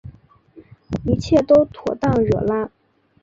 [1.05, 2.71] 一切都妥当惹拉